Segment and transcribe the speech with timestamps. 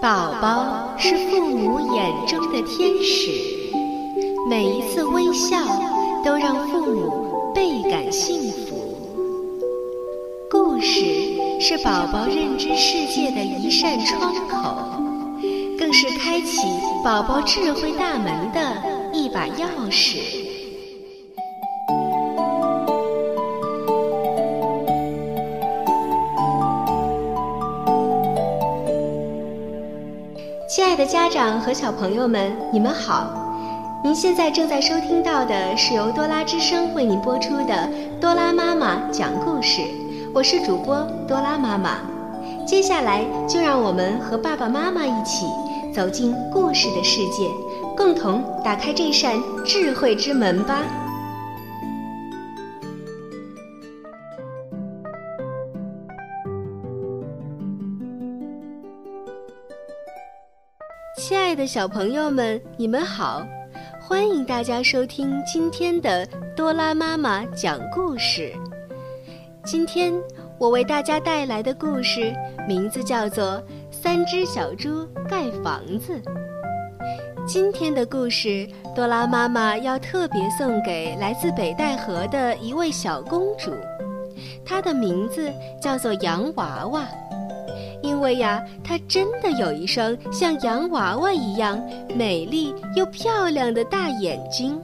[0.00, 3.32] 宝宝是父母眼中的天使，
[4.48, 5.58] 每一次微笑
[6.24, 8.96] 都让父母倍感幸福。
[10.48, 11.04] 故事
[11.60, 15.02] 是宝宝认知世界的一扇窗口，
[15.76, 16.68] 更是开启
[17.02, 18.80] 宝宝智慧大门的
[19.12, 20.37] 一把钥匙。
[30.98, 33.30] 的家长和小朋友们，你们好！
[34.02, 37.72] 您现在正在收听到的是由多拉之声为您播出的
[38.20, 39.80] 《多拉妈妈讲故事》，
[40.34, 41.98] 我是主播多拉妈妈。
[42.66, 45.46] 接下来就让我们和爸爸妈妈一起
[45.94, 47.48] 走进故事的世界，
[47.96, 50.82] 共同打开这扇智慧之门吧。
[61.58, 63.44] 的小朋友们，你们好！
[64.00, 68.52] 欢迎大家收听今天的多拉妈妈讲故事。
[69.64, 70.14] 今天
[70.56, 72.32] 我为大家带来的故事
[72.68, 73.44] 名字叫做
[73.90, 76.12] 《三只小猪盖房子》。
[77.44, 78.64] 今天的故事，
[78.94, 83.72] 多拉妈妈要特别送给来自北戴河的一位小公主，
[84.64, 87.04] 她的名字叫做洋娃娃。
[88.02, 91.80] 因为呀，它真的有一双像洋娃娃一样
[92.14, 94.80] 美丽又漂亮的大眼睛。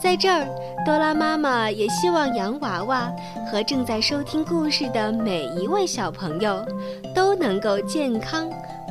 [0.00, 0.46] 在这儿，
[0.86, 3.12] 多拉妈妈也希望洋娃娃
[3.50, 6.64] 和正在收听故事的每一位小朋友
[7.14, 8.48] 都能够健康、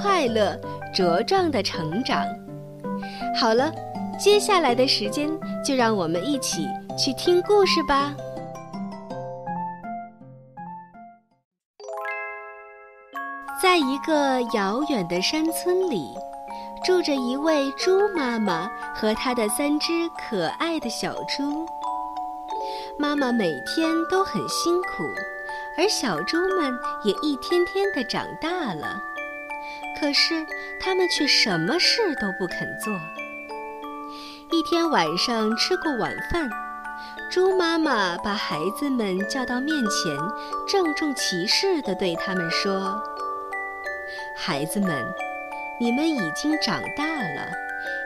[0.00, 0.58] 快乐、
[0.94, 2.24] 茁壮的成长。
[3.34, 3.72] 好了，
[4.18, 5.30] 接下来的时间
[5.64, 6.66] 就让我们一起
[6.98, 8.14] 去听故事吧。
[13.70, 16.12] 在一个遥远的山村里，
[16.84, 21.64] 住着一位猪妈妈和她的三只可爱的小猪。
[22.98, 25.04] 妈妈每天都很辛苦，
[25.78, 29.00] 而小猪们也一天天的长大了。
[30.00, 30.44] 可是，
[30.80, 32.92] 它们却什么事都不肯做。
[34.50, 36.50] 一天晚上吃过晚饭，
[37.30, 40.18] 猪妈妈把孩子们叫到面前，
[40.66, 43.00] 郑重其事地对他们说。
[44.42, 45.06] 孩子们，
[45.78, 47.52] 你们已经长大了，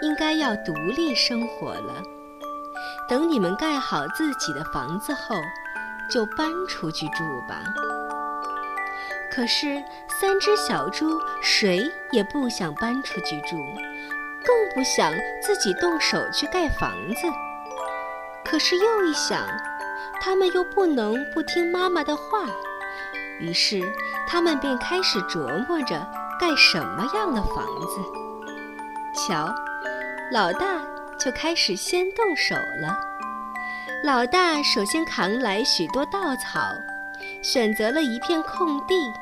[0.00, 2.00] 应该要独立生活了。
[3.08, 5.34] 等你们盖好自己的房子后，
[6.08, 7.64] 就搬出去住吧。
[9.28, 9.82] 可是
[10.20, 11.82] 三只小猪谁
[12.12, 13.56] 也不想搬出去住，
[14.44, 15.12] 更不想
[15.42, 17.26] 自己动手去盖房子。
[18.44, 19.44] 可是又一想，
[20.20, 22.46] 他们又不能不听妈妈的话，
[23.40, 23.82] 于是
[24.28, 26.06] 他们便开始琢磨着。
[26.40, 28.00] 盖什么样的房子？
[29.14, 29.54] 瞧，
[30.32, 30.80] 老大
[31.18, 32.98] 就开始先动手了。
[34.02, 36.58] 老大首先扛来许多稻草，
[37.42, 39.12] 选择了一片空地，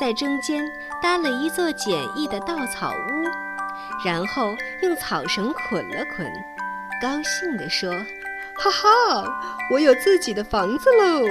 [0.00, 0.68] 在中间
[1.00, 6.26] 搭了一座简易的稻草屋，然后用草绳捆了捆，
[7.00, 7.92] 高兴地说
[8.58, 9.24] ：“哈哈，
[9.70, 11.22] 我有自己的房子喽！”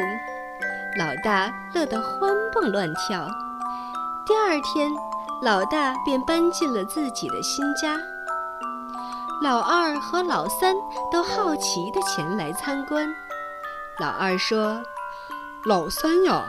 [0.98, 3.28] 老大乐得欢蹦乱跳。
[4.24, 4.92] 第二天，
[5.42, 8.00] 老大便搬进了自己的新家。
[9.42, 10.76] 老二和老三
[11.12, 13.12] 都好奇的前来参观。
[14.00, 14.80] 老二说
[15.66, 16.46] ：“老三呀，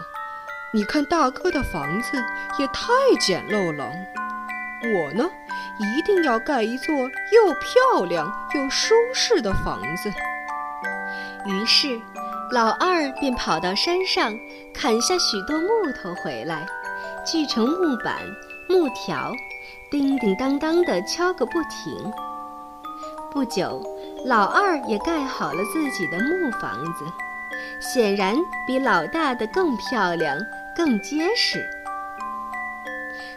[0.75, 2.23] 你看大哥的房子
[2.59, 3.91] 也太简陋了。
[4.95, 5.25] 我呢，
[5.79, 10.13] 一定要盖一座又漂亮又舒适的房子。”
[11.47, 11.99] 于是，
[12.51, 14.39] 老二便跑到山上
[14.75, 16.67] 砍下许多木头回来。
[17.25, 18.17] 锯成木板、
[18.69, 19.33] 木条，
[19.91, 22.13] 叮叮当当的敲个不停。
[23.31, 23.81] 不久，
[24.27, 27.05] 老二也盖好了自己的木房子，
[27.81, 30.37] 显然比老大的更漂亮、
[30.77, 31.65] 更结实。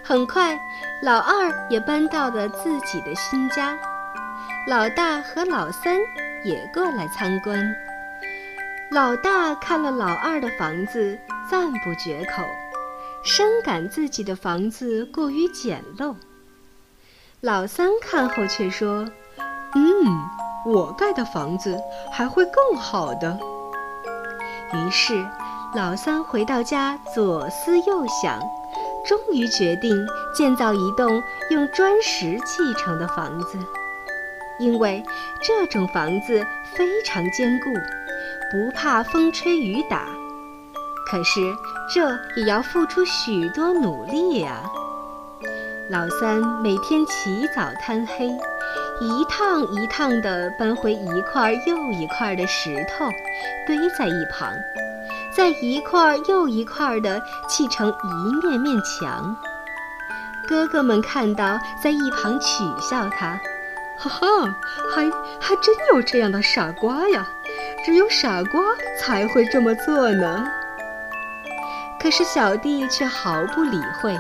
[0.04, 0.60] 很快，
[1.02, 3.78] 老二也搬到了自己的新家。
[4.68, 6.00] 老大和老三
[6.44, 7.76] 也过来参观。
[8.92, 11.18] 老大看了老二的房子，
[11.50, 12.44] 赞不绝口。
[13.26, 16.14] 深感自己的房子过于简陋，
[17.42, 19.10] 老三看后却说
[19.74, 19.84] ：“嗯，
[20.68, 21.76] 我盖的房子
[22.12, 23.36] 还会更好的。”
[24.72, 25.26] 于是，
[25.74, 28.40] 老三回到家左思右想，
[29.04, 30.06] 终于决定
[30.36, 33.58] 建造一栋用砖石砌成的房子，
[34.60, 35.04] 因为
[35.42, 36.46] 这种房子
[36.76, 37.74] 非常坚固，
[38.52, 40.08] 不怕风吹雨打。
[41.10, 41.56] 可是，
[41.94, 44.64] 这也要付出许多努力呀。
[45.90, 48.28] 老三每天起早贪黑，
[49.00, 53.08] 一趟一趟地搬回一块又一块的石头，
[53.68, 54.52] 堆在一旁，
[55.32, 59.36] 再一块又一块地砌成一面面墙。
[60.48, 63.40] 哥哥们看到，在一旁取笑他
[63.98, 64.28] ：“哈哈，
[64.94, 65.04] 还
[65.40, 67.28] 还真有这样的傻瓜呀！
[67.86, 68.60] 只有傻瓜
[69.00, 70.48] 才会这么做呢。”
[72.06, 74.16] 可是小弟却毫不理会。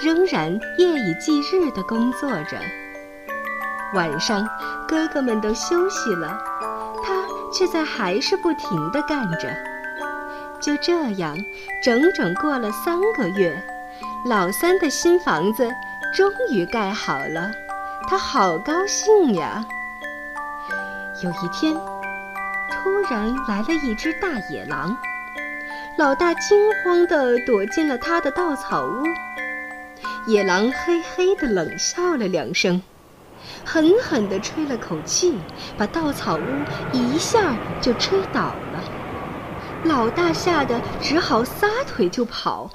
[0.00, 2.56] 仍然夜以继日地工作着。
[3.92, 4.48] 晚上，
[4.86, 6.38] 哥哥们都休息了，
[7.02, 7.14] 他
[7.52, 9.52] 却在还是不停地干着。
[10.60, 11.36] 就这样，
[11.82, 13.60] 整整过了三个月，
[14.26, 15.68] 老三的新房子
[16.14, 17.50] 终于盖好了，
[18.08, 19.64] 他好高兴呀！
[21.24, 21.74] 有一天，
[22.70, 24.96] 突然来了一只大野狼，
[25.98, 29.02] 老大惊慌地躲进了他的稻草屋。
[30.28, 32.80] 野狼嘿嘿地冷笑了两声，
[33.64, 35.36] 狠狠地吹了口气，
[35.76, 36.40] 把稻草屋
[36.92, 38.84] 一下就吹倒了。
[39.82, 42.70] 老大吓得只好撒腿就跑。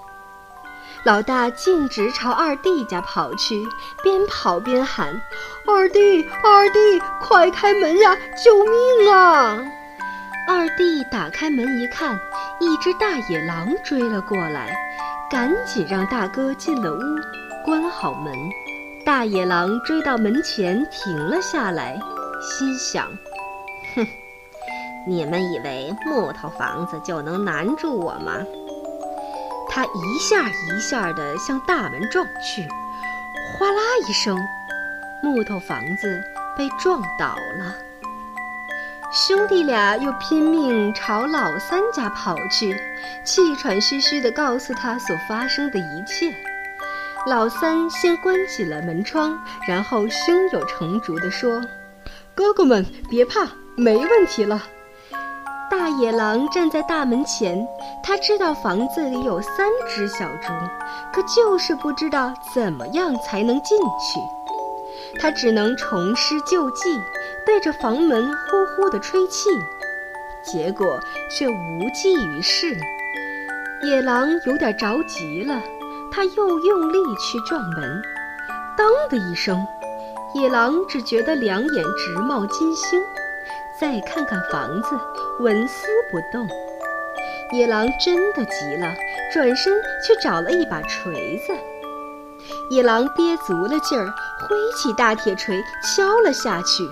[1.05, 3.65] 老大径直朝二弟家跑去，
[4.03, 5.21] 边跑边喊
[5.65, 8.17] ：“二弟，二弟，快开门呀！
[8.43, 9.63] 救命啊！”
[10.45, 12.19] 二弟打开门一看，
[12.63, 14.74] 一只大野狼追了过来，
[15.30, 17.01] 赶紧让大哥进了屋。
[17.65, 18.33] 关好门，
[19.06, 22.00] 大野狼追到门前停了下来，
[22.42, 23.06] 心想
[23.95, 24.07] ：“哼，
[25.06, 28.33] 你们以为木头房子就能难住我吗？”
[29.69, 32.68] 他一下一下地向大门撞去，
[33.57, 34.38] 哗啦一声，
[35.21, 36.21] 木头房子
[36.56, 37.75] 被撞倒了。
[39.13, 42.75] 兄弟俩又拼命朝老三家跑去，
[43.24, 46.36] 气喘吁吁地告诉他所发生的一切。
[47.27, 51.62] 老三先关紧了门窗，然后胸有成竹地说
[52.33, 54.63] ：“哥哥们，别怕，没问题了。”
[55.69, 57.63] 大野狼站在大门前，
[58.04, 60.51] 他知道房子里有三只小猪，
[61.13, 64.19] 可就是不知道怎么样才能进去。
[65.19, 67.00] 他只能重施旧计，
[67.45, 69.49] 对着房门呼呼地吹气，
[70.43, 70.99] 结果
[71.29, 72.75] 却无济于事。
[73.83, 75.61] 野狼有点着急了。
[76.15, 77.99] 他又用力去撞门，
[78.77, 79.65] 当的一声，
[80.35, 83.01] 野狼只觉得两眼直冒金星。
[83.81, 84.89] 再看看房子，
[85.39, 86.47] 纹丝不动。
[87.51, 88.93] 野狼真的急了，
[89.33, 89.73] 转身
[90.05, 91.51] 去找了一把锤子。
[92.69, 94.05] 野狼憋足了劲儿，
[94.47, 96.87] 挥起大铁锤敲了下去，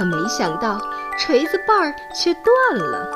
[0.00, 0.80] 可没想到
[1.18, 3.06] 锤子把儿却断了，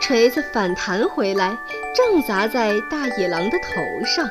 [0.00, 1.54] 锤子反弹回来，
[1.94, 4.26] 正砸在大野狼的头上。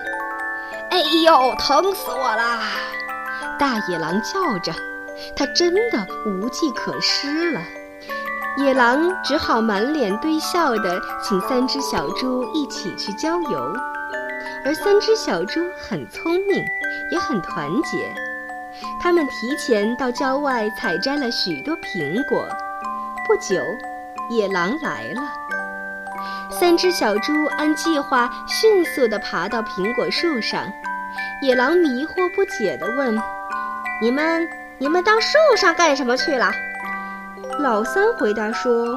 [0.90, 2.62] 哎呦，疼死我啦！
[3.60, 4.74] 大野狼叫着，
[5.36, 7.62] 他真的无计可施了。
[8.57, 13.78] 野狼只好满脸堆笑地请三只小猪一起去郊游，
[14.66, 16.66] 而三只小猪很聪明，
[17.12, 18.12] 也很团结。
[19.02, 22.48] 他们提前到郊外采摘了许多苹果。
[23.28, 23.56] 不久，
[24.30, 25.22] 野狼来了。
[26.50, 30.72] 三只小猪按计划迅速地爬到苹果树上。
[31.42, 33.16] 野狼迷惑不解地问
[34.02, 34.48] ：“你们，
[34.78, 36.52] 你们到树上干什么去了？”
[37.60, 38.88] 老三回答说：“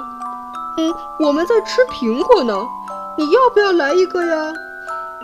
[0.79, 2.55] 嗯，我们在吃苹果呢。
[3.19, 4.53] 你要不要来一个呀？”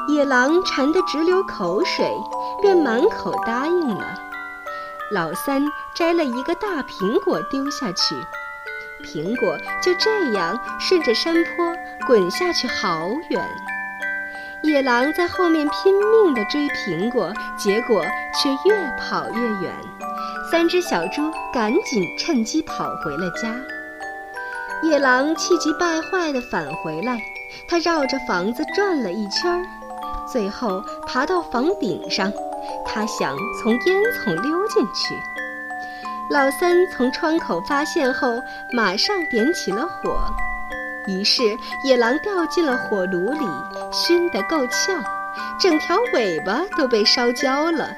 [0.08, 2.10] 野狼馋得直流口水，
[2.60, 4.04] 便满口答应了。
[5.12, 5.62] 老三
[5.94, 8.14] 摘了一个大苹果丢下去，
[9.04, 11.76] 苹果就这样顺着山坡
[12.06, 13.46] 滚下去好远。
[14.62, 18.02] 野狼在后面拼命地追苹果，结果
[18.40, 19.74] 却越跑越远。
[20.50, 23.54] 三只小猪赶紧趁机跑回了家。
[24.82, 27.18] 野狼气急败坏地返回来，
[27.68, 29.62] 他绕着房子转了一圈，
[30.30, 32.32] 最后爬到房顶上。
[32.84, 35.14] 他想从烟囱溜进去。
[36.30, 38.40] 老三从窗口发现后，
[38.72, 40.24] 马上点起了火。
[41.06, 41.42] 于是，
[41.84, 43.46] 野狼掉进了火炉里，
[43.92, 45.02] 熏得够呛，
[45.58, 47.90] 整条尾巴都被烧焦了。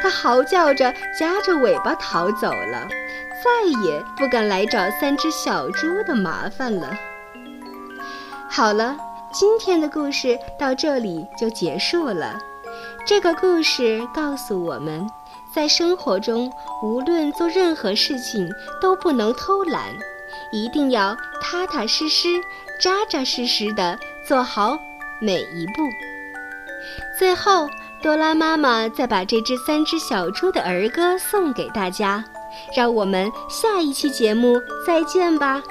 [0.00, 2.88] 它嚎叫着，夹着尾巴逃走了，
[3.44, 6.96] 再也不敢来找三只小猪的麻烦了。
[8.48, 8.96] 好了，
[9.30, 12.38] 今天的故事到这里就结束了。
[13.06, 15.06] 这个故事告诉我们，
[15.54, 16.50] 在生活中，
[16.82, 18.48] 无论做任何事情，
[18.80, 19.94] 都不能偷懒。
[20.50, 22.28] 一定要踏踏实实、
[22.80, 24.78] 扎扎实实地做好
[25.20, 25.82] 每一步。
[27.18, 27.68] 最后，
[28.02, 32.24] 多拉妈妈再把这只三只小猪的儿歌送给大家，
[32.74, 35.62] 让我们下一期节目再见吧。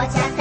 [0.00, 0.39] 我家。